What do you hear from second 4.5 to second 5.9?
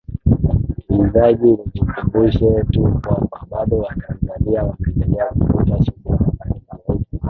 wanaendelea kuvuta